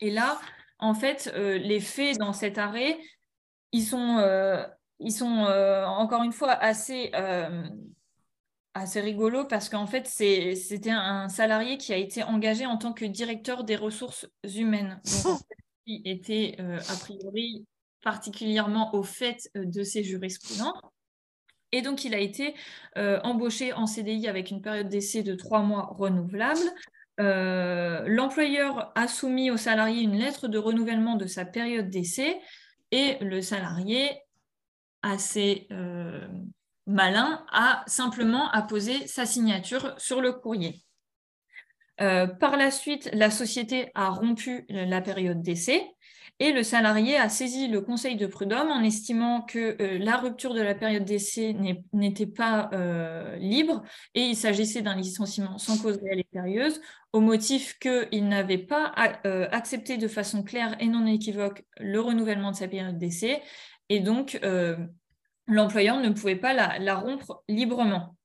[0.00, 0.38] Et là,
[0.78, 2.98] en fait, euh, les faits dans cet arrêt,
[3.72, 4.18] ils sont,
[5.00, 5.46] ils sont
[5.86, 7.10] encore une fois assez,
[8.74, 13.04] assez rigolos parce qu'en fait, c'était un salarié qui a été engagé en tant que
[13.04, 15.00] directeur des ressources humaines.
[15.24, 15.40] Donc,
[15.86, 17.66] il était a priori
[18.02, 20.80] particulièrement au fait de ces jurisprudences.
[21.72, 22.54] Et donc, il a été
[22.96, 26.60] euh, embauché en CDI avec une période d'essai de trois mois renouvelable.
[27.18, 32.38] Euh, l'employeur a soumis au salarié une lettre de renouvellement de sa période d'essai
[32.92, 34.10] et le salarié,
[35.02, 36.26] assez euh,
[36.86, 40.82] malin, a simplement apposé sa signature sur le courrier.
[41.98, 45.95] par la suite, la société a rompu la période d'essai
[46.38, 50.52] et le salarié a saisi le conseil de prud'homme en estimant que euh, la rupture
[50.52, 51.56] de la période d'essai
[51.94, 53.82] n'était pas euh, libre
[54.14, 56.80] et il s'agissait d'un licenciement sans cause réelle et sérieuse,
[57.14, 58.92] au motif qu'il n'avait pas
[59.24, 63.40] euh, accepté de façon claire et non équivoque le renouvellement de sa période d'essai
[63.88, 64.38] et donc
[65.46, 68.16] l'employeur ne pouvait pas la, rompre librement.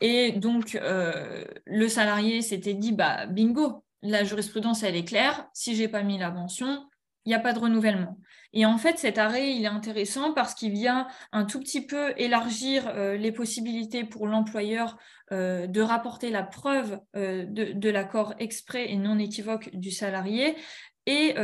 [0.00, 5.86] Et donc le salarié s'était dit bah bingo, la jurisprudence elle est claire, si j'ai
[5.86, 6.84] pas mis la mention,
[7.24, 8.18] il n'y a pas de renouvellement.
[8.52, 12.14] Et en fait, cet arrêt, il est intéressant parce qu'il vient un tout petit peu
[12.16, 14.96] élargir euh, les possibilités pour l'employeur
[15.32, 20.56] euh, de rapporter la preuve euh, de, l'accord exprès et non équivoque du salarié.
[21.06, 21.34] Et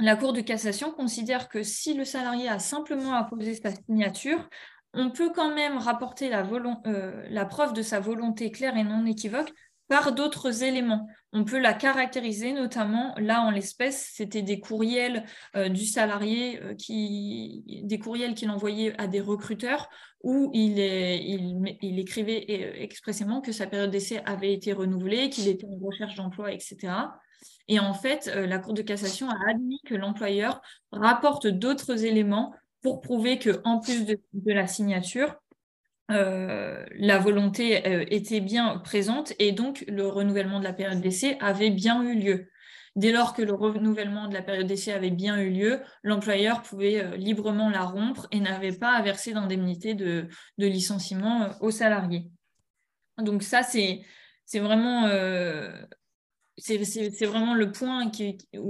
[0.00, 4.48] la Cour de cassation considère que si le salarié a simplement apposé sa signature,
[4.94, 6.44] on peut quand même rapporter la,
[7.30, 9.52] la preuve de sa volonté claire et non équivoque
[9.88, 11.06] par d'autres éléments.
[11.32, 15.24] On peut la caractériser, notamment, là en l'espèce, c'était des courriels
[15.56, 19.88] euh, du salarié, euh, qui, des courriels qu'il envoyait à des recruteurs
[20.22, 20.78] où il,
[21.82, 26.52] écrivait euh, expressément que sa période d'essai avait été renouvelée, qu'il était en recherche d'emploi,
[26.52, 26.92] etc.
[27.68, 30.60] Et en fait, la Cour de cassation a admis que l'employeur
[30.92, 34.18] rapporte d'autres éléments pour prouver qu'en plus de
[34.52, 35.34] la signature,
[36.10, 41.38] euh, la volonté euh, était bien présente et donc le renouvellement de la période d'essai
[41.40, 42.50] avait bien eu lieu.
[42.94, 47.02] Dès lors que le renouvellement de la période d'essai avait bien eu lieu, l'employeur pouvait
[47.02, 52.30] euh, librement la rompre et n'avait pas à verser d'indemnité de, licenciement aux salariés.
[53.18, 54.04] Donc ça, c'est
[54.54, 55.08] vraiment
[56.56, 58.10] c'est vraiment le point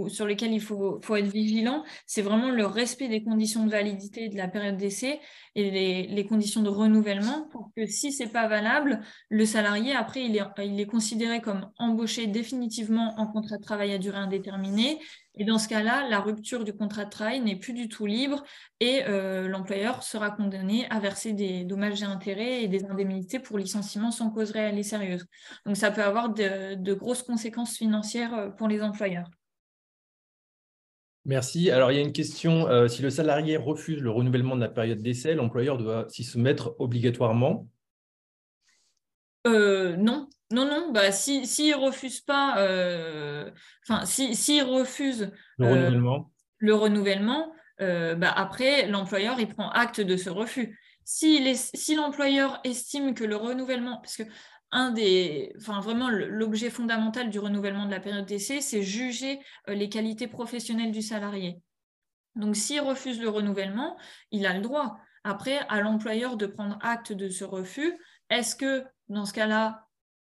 [0.08, 4.36] sur lequel il faut, être vigilant, c'est vraiment le respect des conditions de validité de
[4.36, 5.20] la période d'essai
[5.54, 10.24] et les, conditions de renouvellement pour que si ce n'est pas valable, le salarié, après,
[10.24, 14.98] il est, considéré comme embauché définitivement en contrat de travail à durée indéterminée
[15.36, 18.44] Et dans ce cas-là, la rupture du contrat de travail n'est plus du tout libre
[18.78, 19.02] et
[19.48, 24.30] l'employeur sera condamné à verser des dommages et intérêts et des indemnités pour licenciement sans
[24.30, 25.26] cause réelle et sérieuse.
[25.66, 29.28] Donc ça peut avoir de grosses conséquences financières pour les employeurs.
[31.26, 31.70] Merci.
[31.70, 32.68] Alors, il y a une question.
[32.68, 36.74] Euh, si le salarié refuse le renouvellement de la période d'essai, l'employeur doit s'y soumettre
[36.78, 37.66] obligatoirement
[39.46, 40.92] euh, Non, non, non.
[40.92, 43.50] Bah, S'il si, refuse pas, euh,
[43.88, 50.30] enfin, si, refuse le renouvellement, le renouvellement bah, après, l'employeur, il prend acte de ce
[50.30, 50.78] refus.
[51.04, 54.22] Si, si l'employeur estime que le renouvellement, parce que
[54.74, 59.74] un des, enfin vraiment l'objet fondamental du renouvellement de la période d'essai, c'est juger euh,
[59.74, 61.60] les qualités professionnelles du salarié.
[62.34, 63.96] Donc s'il refuse le renouvellement,
[64.32, 64.98] il a le droit.
[65.22, 67.96] Après, à l'employeur de prendre acte de ce refus.
[68.30, 69.84] Est-ce que dans ce cas-là,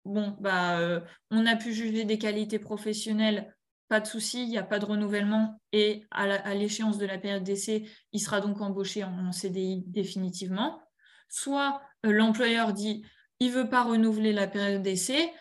[0.04, 1.00] bah, euh,
[1.30, 3.54] on a pu juger des qualités professionnelles,
[3.88, 7.42] pas de souci, il n'y a pas de renouvellement et à l'échéance de la période
[7.42, 10.80] d'essai, il sera donc embauché en, CDI définitivement.
[11.28, 13.02] Soit euh, l'employeur dit
[13.40, 15.32] il ne veut pas renouveler la période d'essai,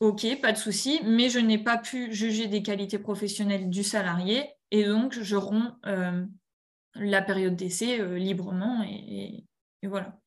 [0.00, 4.50] ok, pas de souci, mais je n'ai pas pu juger des qualités professionnelles du salarié
[4.70, 6.24] et donc je romps euh,
[6.94, 9.44] la période d'essai librement et,
[9.84, 10.21] voilà.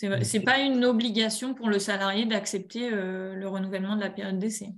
[0.00, 4.38] Ce n'est pas une obligation pour le salarié d'accepter euh, le renouvellement de la période
[4.38, 4.70] d'essai.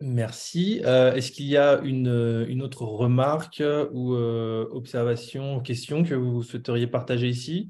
[0.00, 0.82] Merci.
[0.84, 7.28] Est-ce qu'il y a une, une, autre remarque ou observation, question que vous souhaiteriez partager
[7.28, 7.68] ici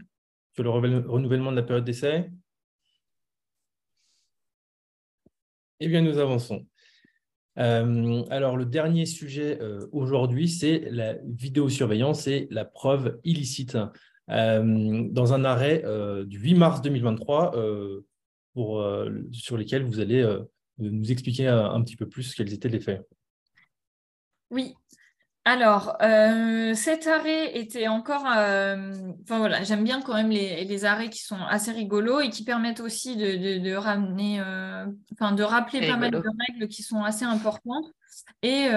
[0.54, 2.30] sur le renouvellement de la période d'essai?
[5.80, 6.66] Eh bien, nous avançons.
[7.58, 13.76] Euh, alors, le dernier sujet euh, aujourd'hui, c'est la vidéosurveillance et la preuve illicite.
[14.30, 15.82] Euh, dans un arrêt
[16.26, 17.52] du 8 mars 2023,
[18.54, 18.86] pour,
[19.32, 20.24] sur lesquels vous allez
[20.78, 23.06] nous expliquer un, petit peu plus quels étaient les faits.
[24.50, 24.74] Oui,
[25.46, 28.24] alors, euh, cet arrêt était encore.
[28.26, 32.44] Euh, enfin voilà, j'aime bien quand même les, arrêts qui sont assez rigolos et qui
[32.44, 37.26] permettent aussi de, ramener, euh, enfin de rappeler pas mal de règles qui sont assez
[37.26, 37.92] importantes.
[38.42, 38.70] Et,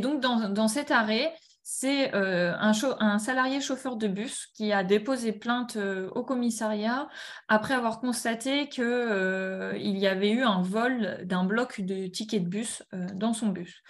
[0.00, 1.32] donc dans, dans, cet arrêt,
[1.72, 7.08] c'est euh, un, salarié chauffeur de bus qui a déposé plainte euh, au commissariat
[7.46, 12.48] après avoir constaté qu'il euh, y avait eu un vol d'un bloc de tickets de
[12.48, 12.82] bus
[13.14, 13.82] dans son bus.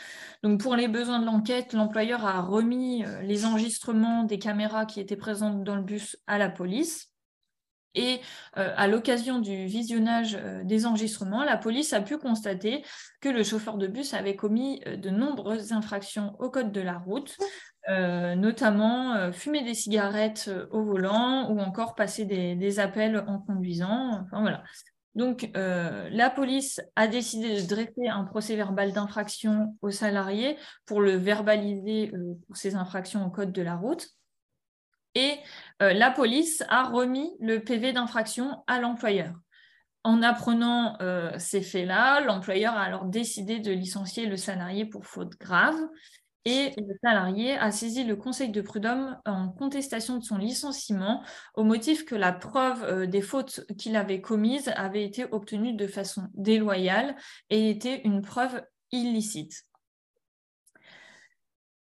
[0.42, 5.16] Donc pour les besoins de l'enquête, l'employeur a remis les enregistrements des caméras qui étaient
[5.16, 7.06] présentes dans le bus à la police.
[7.96, 8.20] Et
[8.54, 12.84] à l'occasion du visionnage des enregistrements, la police a pu constater
[13.20, 17.36] que le chauffeur de bus avait commis de nombreuses infractions au code de la route,
[17.88, 23.38] euh, notamment euh, fumer des cigarettes euh, au volant ou encore passer des, appels en
[23.38, 24.20] conduisant.
[24.22, 24.62] Enfin, voilà.
[25.16, 31.16] Donc, la police a décidé de dresser un procès verbal d'infraction au salarié pour le
[31.16, 32.12] verbaliser
[32.46, 34.06] pour ses infractions au code de la route.
[35.16, 35.34] Et
[35.80, 39.34] la police a remis le PV d'infraction à l'employeur.
[40.04, 40.96] En apprenant
[41.38, 45.76] ces faits-là, l'employeur a alors décidé de licencier le salarié pour faute grave
[46.44, 51.22] et le salarié a saisi le conseil de prud'homme en contestation de son licenciement
[51.54, 55.86] au motif que la preuve euh, des fautes qu'il avait commises avait été obtenue de
[55.86, 57.16] façon déloyale
[57.50, 59.64] et était une preuve illicite.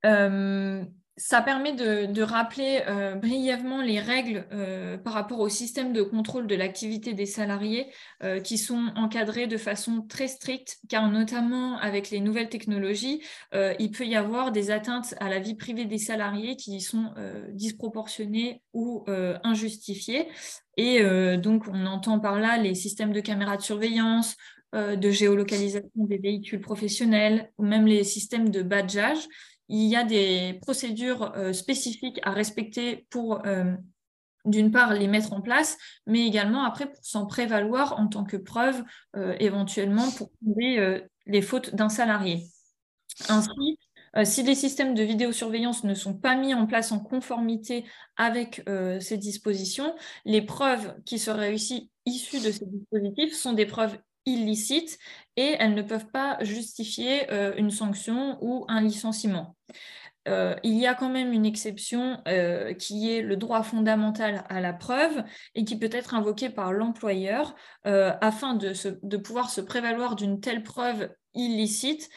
[0.05, 0.85] Euh,
[1.19, 6.47] ça permet de, rappeler euh, brièvement les règles euh, par rapport au système de contrôle
[6.47, 7.89] de l'activité des salariés
[8.23, 13.91] euh, qui sont encadrés de façon très stricte, car notamment avec les nouvelles technologies, il
[13.91, 17.13] peut y avoir des atteintes à la vie privée des salariés qui sont
[17.53, 19.05] disproportionnées ou
[19.43, 20.29] injustifiées.
[20.77, 21.03] Et
[21.39, 24.37] donc, on entend par là les systèmes de caméras de surveillance,
[24.73, 29.27] de géolocalisation des véhicules professionnels ou même les systèmes de badgeage
[29.69, 33.75] il y a des procédures euh, spécifiques à respecter pour, euh,
[34.45, 35.77] d'une part, les mettre en place,
[36.07, 38.83] mais également après pour s'en prévaloir en tant que preuve,
[39.17, 42.47] euh, éventuellement pour prouver les fautes d'un salarié.
[43.29, 43.79] Ainsi,
[44.25, 47.85] si les systèmes de vidéosurveillance ne sont pas mis en place en conformité
[48.17, 48.63] avec
[49.01, 51.55] ces dispositions, les preuves qui seraient
[52.07, 53.99] issues de ces dispositifs sont des preuves
[54.33, 54.99] illicites
[55.37, 59.57] et elles ne peuvent pas justifier euh, une sanction ou un licenciement.
[60.27, 64.61] Euh, il y a quand même une exception euh, qui est le droit fondamental à
[64.61, 67.55] la preuve et qui peut être invoqué par l'employeur
[67.85, 68.73] afin de,
[69.03, 72.11] de, pouvoir se prévaloir d'une telle preuve illicite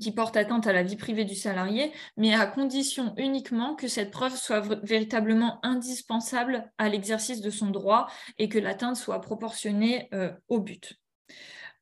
[0.00, 4.10] qui porte atteinte à la vie privée du salarié, mais à condition uniquement que cette
[4.10, 8.08] preuve soit véritablement indispensable à l'exercice de son droit
[8.38, 10.94] et que l'atteinte soit proportionnée euh, au but.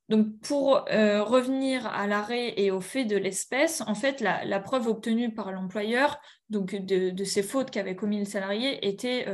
[0.08, 5.34] Donc, pour revenir à l'arrêt et au fait de l'espèce, en fait, la, preuve obtenue
[5.34, 9.26] par l'employeur donc de, ces fautes qu'avait commis le salarié était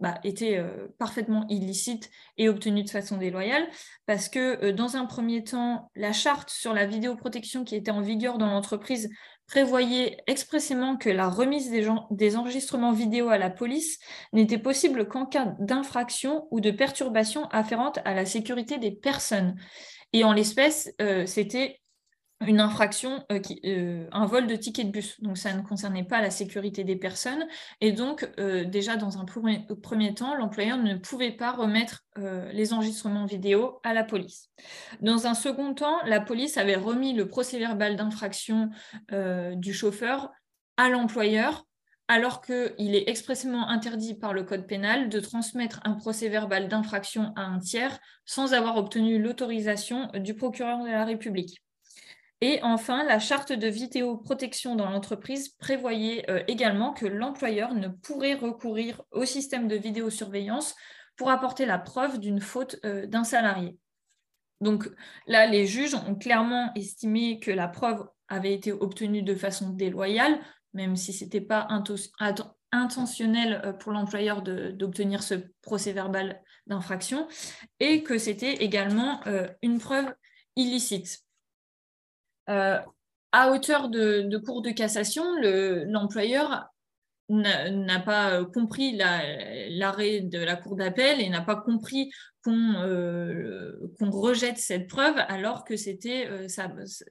[0.00, 3.66] bah, était euh, parfaitement illicite et obtenu de façon déloyale,
[4.06, 8.02] parce que euh, dans un premier temps, la charte sur la vidéoprotection qui était en
[8.02, 9.08] vigueur dans l'entreprise
[9.46, 13.98] prévoyait expressément que la remise des, des enregistrements vidéo à la police
[14.32, 19.56] n'était possible qu'en cas d'infraction ou de perturbation afférente à la sécurité des personnes.
[20.12, 21.80] Et en l'espèce, euh, c'était
[22.44, 25.20] une infraction, euh, euh, un vol de ticket de bus.
[25.20, 27.46] Donc ça ne concernait pas la sécurité des personnes.
[27.80, 32.02] Et donc euh, déjà dans un premier, premier temps, l'employeur ne pouvait pas remettre
[32.52, 34.48] les enregistrements vidéo à la police.
[35.02, 38.70] Dans un second temps, la police avait remis le procès-verbal d'infraction
[39.52, 40.30] du chauffeur
[40.78, 41.66] à l'employeur
[42.08, 47.42] alors qu'il est expressément interdit par le Code pénal de transmettre un procès-verbal d'infraction à
[47.42, 51.65] un tiers sans avoir obtenu l'autorisation du procureur de la République.
[52.42, 58.34] Et enfin, la charte de vidéoprotection dans l'entreprise prévoyait euh, également que l'employeur ne pourrait
[58.34, 60.74] recourir au système de vidéosurveillance
[61.16, 63.78] pour apporter la preuve d'une faute euh, d'un salarié.
[64.60, 64.90] Donc
[65.26, 70.38] là, les juges ont clairement estimé que la preuve avait été obtenue de façon déloyale,
[70.74, 71.68] même si ce n'était pas
[72.70, 77.28] intentionnel euh, pour l'employeur d'obtenir ce procès verbal d'infraction,
[77.80, 79.20] et que c'était également
[79.62, 80.12] une preuve
[80.56, 81.25] illicite.
[82.48, 82.78] Euh,
[83.32, 85.24] à hauteur de, cours de cassation,
[85.86, 86.68] l'employeur
[87.28, 92.12] n'a pas euh, compris l'arrêt de la cour d'appel et n'a pas compris
[92.44, 96.30] qu'on euh, rejette cette preuve alors que c'était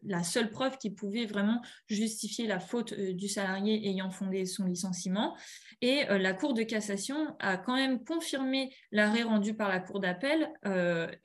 [0.04, 5.36] la seule preuve qui pouvait vraiment justifier la faute du salarié ayant fondé son licenciement.
[5.82, 10.50] Et la Cour de cassation a quand même confirmé l'arrêt rendu par la Cour d'appel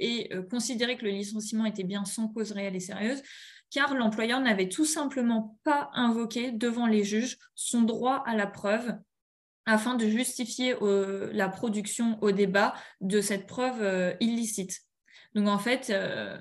[0.00, 3.22] et considéré que le licenciement était bien sans cause réelle et sérieuse
[3.70, 8.92] car l'employeur n'avait tout simplement pas invoqué devant les juges son droit à la preuve
[9.66, 14.80] afin de justifier euh, la production au débat de cette preuve euh, illicite.
[15.34, 16.38] Donc en fait, euh,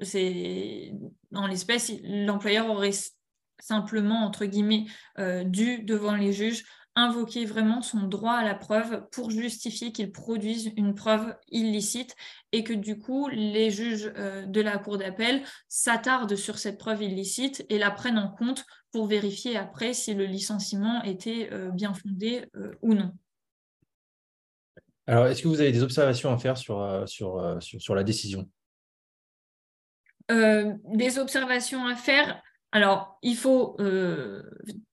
[0.00, 0.92] c'est
[1.34, 2.92] en l'espèce, l'employeur aurait
[3.60, 4.86] simplement, entre guillemets,
[5.44, 6.64] dû devant les juges
[6.96, 12.14] invoquer vraiment son droit à la preuve pour justifier qu'il produise une preuve illicite
[12.52, 17.02] et que du coup les juges euh, de la cour d'appel s'attardent sur cette preuve
[17.02, 21.94] illicite et la prennent en compte pour vérifier après si le licenciement était euh, bien
[21.94, 23.12] fondé euh, ou non.
[25.06, 28.48] Alors, est-ce que vous avez des observations à faire sur, sur, sur la décision?
[30.30, 32.42] Des observations à faire
[32.74, 34.42] alors, il faut euh,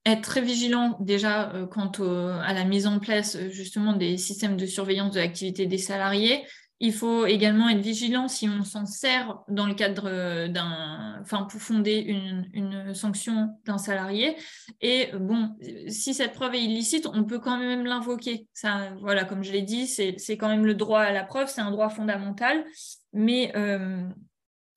[0.06, 4.66] être très vigilant déjà euh, quant à la mise en place justement des systèmes de
[4.66, 6.44] surveillance de l'activité des salariés.
[6.78, 11.60] Il faut également être vigilant si on s'en sert dans le cadre d'un, enfin, pour
[11.60, 14.36] fonder une, sanction d'un salarié.
[14.80, 15.50] Et bon,
[15.88, 18.46] si cette preuve est illicite, on peut quand même l'invoquer.
[18.52, 21.60] Ça, voilà, comme je l'ai dit, c'est quand même le droit à la preuve, c'est
[21.60, 22.64] un droit fondamental.
[23.12, 24.04] Mais euh,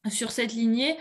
[0.09, 0.97] sur cette lignée,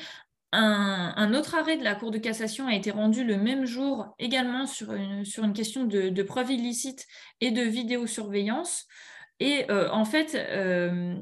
[0.56, 4.66] un, autre arrêt de la Cour de cassation a été rendu le même jour, également
[4.66, 7.06] sur une, question de, de preuve illicite
[7.40, 8.86] et de vidéosurveillance.
[9.40, 11.16] Et euh, en fait, euh,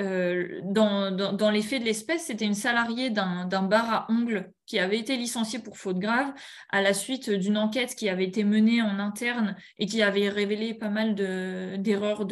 [0.00, 4.98] euh, dans, les faits de l'espèce, c'était une salariée d'un bar à ongles qui avait
[4.98, 6.32] été licenciée pour faute grave
[6.70, 10.74] à la suite d'une enquête qui avait été menée en interne et qui avait révélé
[10.74, 12.24] pas mal d'erreurs,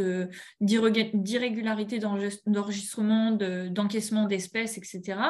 [0.61, 5.21] d'irrégularités d'enregistrement, d'encaissement d'espèces, etc.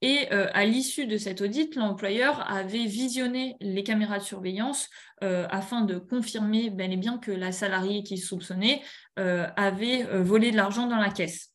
[0.00, 4.90] Et euh, à l'issue de cet audit, l'employeur avait visionné les caméras de surveillance
[5.22, 8.82] euh, afin de confirmer bel et bien que la salariée qui soupçonnait
[9.16, 11.53] avait volé de l'argent dans la caisse.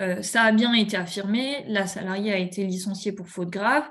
[0.00, 3.88] Euh, ça a bien été affirmé, la salariée a été licenciée pour faute grave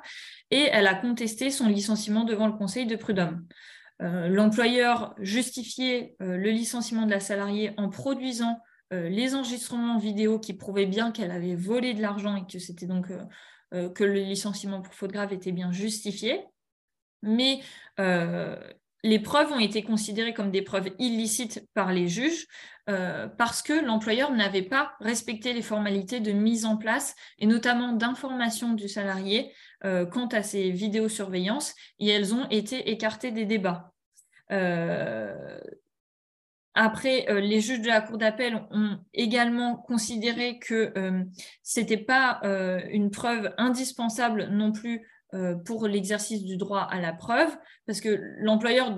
[0.51, 3.45] et elle a contesté son licenciement devant le Conseil de prud'homme.
[4.01, 8.59] Euh, l'employeur justifiait euh, le licenciement de la salariée en produisant
[8.91, 13.07] les enregistrements vidéo qui prouvaient bien qu'elle avait volé de l'argent et que c'était donc
[13.71, 16.45] que le licenciement pour faute grave était bien justifié.
[17.23, 17.61] Mais
[19.05, 22.47] les preuves ont été considérées comme des preuves illicites par les juges
[22.89, 27.93] euh, parce que l'employeur n'avait pas respecté les formalités de mise en place et notamment
[27.93, 29.53] d'information du salarié
[29.83, 33.93] euh, quant à ces vidéosurveillances et elles ont été écartées des débats.
[34.51, 35.59] Euh,
[36.73, 40.91] après, les juges de la Cour d'appel ont également considéré que
[41.63, 42.41] ce n'était pas
[42.91, 45.07] une preuve indispensable non plus
[45.65, 47.55] pour l'exercice du droit à la preuve,
[47.85, 48.95] parce que l'employeur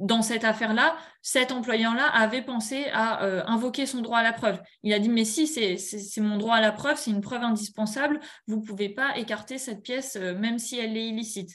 [0.00, 4.60] dans cette affaire-là, cet employeur-là avait pensé à euh, invoquer son droit à la preuve.
[4.82, 8.18] Il a dit, mais si, c'est mon droit à la preuve, c'est une preuve indispensable,
[8.46, 11.50] vous ne pouvez pas écarter cette pièce, euh, même si elle est illicite.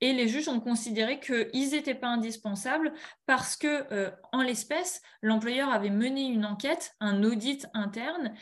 [0.00, 2.92] Et les juges ont considéré qu'ils n'étaient pas indispensables
[3.26, 8.34] parce que, euh, en l'espèce, l'employeur avait mené une enquête, un audit interne,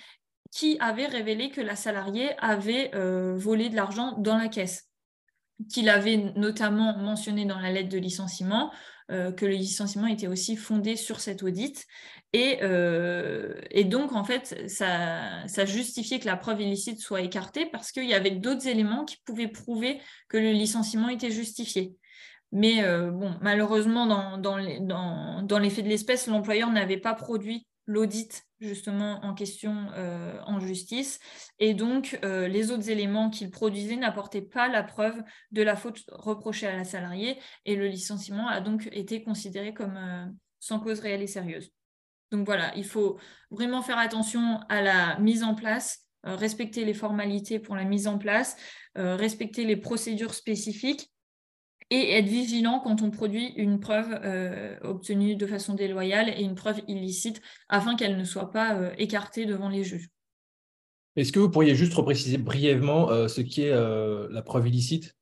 [0.53, 2.93] qui avait révélé que la salariée avait
[3.37, 4.93] volé de l'argent dans la caisse
[5.71, 8.73] qu'il avait notamment mentionné dans la lettre de licenciement,
[9.11, 11.87] euh, que le licenciement était aussi fondé sur cet audit.
[12.33, 18.09] Et, euh, donc, en fait, ça, justifiait que la preuve illicite soit écartée parce qu'il
[18.09, 21.95] y avait d'autres éléments qui pouvaient prouver que le licenciement était justifié.
[22.53, 27.67] Mais euh, bon, malheureusement, dans, dans, dans les faits de l'espèce, l'employeur n'avait pas produit
[27.87, 31.19] l'audit justement en question euh, en justice.
[31.59, 36.03] Et donc, euh, les autres éléments qu'il produisait n'apportaient pas la preuve de la faute
[36.09, 40.27] reprochée à la salariée et le licenciement a donc été considéré comme euh,
[40.61, 41.71] sans cause réelle et sérieuse.
[42.31, 43.19] Donc voilà, il faut
[43.51, 48.17] vraiment faire attention à la mise en place, respecter les formalités pour la mise en
[48.17, 48.57] place,
[48.95, 51.12] respecter les procédures spécifiques
[51.93, 56.55] et être vigilant quand on produit une preuve euh, obtenue de façon déloyale et une
[56.55, 60.09] preuve illicite afin qu'elle ne soit pas euh, écartée devant les juges.
[61.17, 65.15] Est-ce que vous pourriez juste repréciser brièvement euh, ce qu'est la preuve illicite?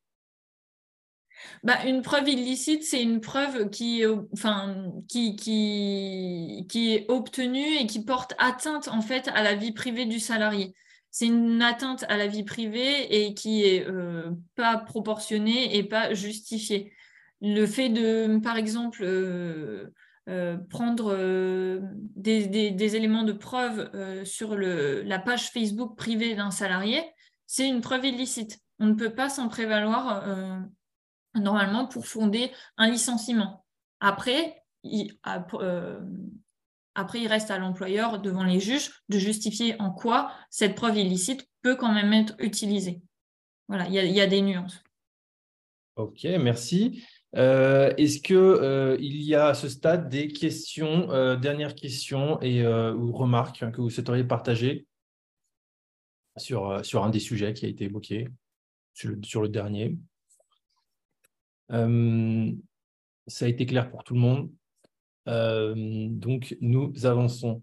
[1.65, 7.87] Bah, une preuve illicite, c'est une preuve qui, enfin, qui, qui, qui est obtenue et
[7.87, 10.73] qui porte atteinte en fait à la vie privée du salarié
[11.11, 16.15] c'est une atteinte à la vie privée et qui est euh, pas proportionnée et pas
[16.15, 16.93] justifiée.
[17.41, 19.93] Le fait de, par exemple, euh,
[20.29, 21.17] euh, prendre
[22.15, 23.91] des, éléments de preuve
[24.25, 27.03] sur la page Facebook privée d'un salarié,
[27.47, 28.61] c'est une preuve illicite.
[28.79, 30.25] On ne peut pas s'en prévaloir
[31.35, 33.65] normalement pour fonder un licenciement.
[33.99, 35.19] Après, il,
[37.01, 41.49] après, il reste à l'employeur, devant les juges, de justifier en quoi cette preuve illicite
[41.63, 43.01] peut quand même être utilisée.
[43.69, 44.83] Voilà, il y, a, des nuances.
[45.97, 47.05] Ok, merci.
[47.37, 52.67] Euh, est-ce qu'il euh, y a à ce stade des questions, euh, dernières questions et,
[52.67, 54.87] ou remarques que vous souhaiteriez partager
[56.37, 58.29] sur, sur un des sujets qui a été évoqué,
[58.93, 59.97] sur le, dernier?
[63.27, 64.60] Ça a été clair pour tout le monde euh,
[65.27, 67.63] donc, nous avançons.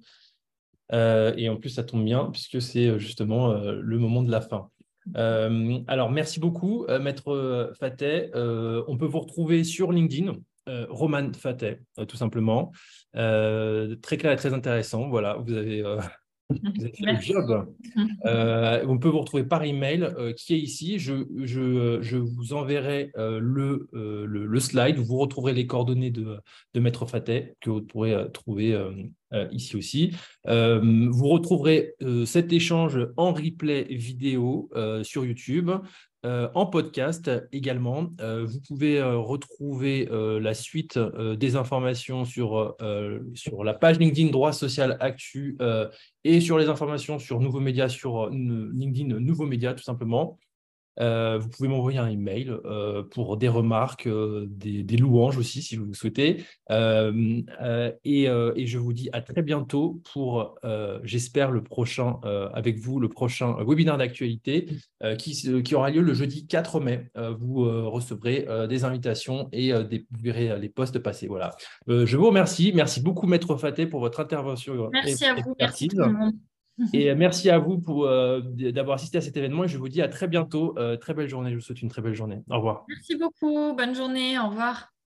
[0.94, 4.42] Euh, et en plus, ça tombe bien puisque c'est euh, justement le moment de la
[4.42, 4.70] fin.
[5.16, 8.32] alors, merci beaucoup, Maître Fatet.
[8.34, 10.34] on peut vous retrouver sur LinkedIn,
[10.90, 12.72] Roman Fatet, tout simplement.
[13.14, 15.10] très clair et très intéressant.
[15.10, 15.84] Voilà, vous avez
[16.50, 17.74] vous avez fait le job.
[18.26, 21.00] Euh, on peut vous retrouver par email euh, qui est ici.
[21.00, 24.98] Je, je, je vous enverrai euh, le, le, slide.
[24.98, 26.38] Vous retrouverez les coordonnées de,
[26.74, 28.78] de Maître Fatet que vous pourrez trouver
[29.52, 30.16] ici aussi.
[30.46, 31.94] vous retrouverez
[32.26, 34.70] cet échange en replay vidéo
[35.04, 35.72] sur YouTube.
[36.28, 38.10] Euh, en podcast également.
[38.20, 42.76] Euh, vous pouvez euh, retrouver la suite des informations sur,
[43.64, 45.58] la page LinkedIn Droit Social Actu
[46.24, 50.38] et sur les informations sur Nouveaux Médias, sur LinkedIn Nouveaux Médias tout simplement.
[51.00, 55.76] Euh, vous pouvez m'envoyer un email euh, pour des remarques, euh, des, louanges aussi si
[55.76, 56.44] vous le souhaitez.
[56.70, 58.28] Et,
[58.68, 60.56] je vous dis à très bientôt pour,
[61.04, 62.20] j'espère, le prochain,
[62.54, 64.68] avec vous, le prochain webinaire d'actualité
[65.18, 67.12] qui, qui, aura lieu le jeudi 4 mai.
[67.40, 71.28] vous recevrez des invitations et des, vous verrez les postes passer.
[71.28, 71.56] Voilà.
[71.88, 72.72] je vous remercie.
[72.74, 74.90] Merci beaucoup, Maître Faté, pour votre intervention.
[74.92, 75.56] Merci à vous.
[75.60, 75.90] Merci
[76.94, 79.90] et euh, merci à vous pour euh, d'avoir assisté à cet événement et je vous
[79.90, 80.78] dis à très bientôt.
[80.78, 81.52] Euh, très belle journée.
[81.52, 82.42] Je vous souhaite une très belle journée.
[82.50, 82.86] Au revoir.
[82.88, 83.76] Merci beaucoup.
[83.76, 84.38] Bonne journée.
[84.40, 84.97] Au revoir.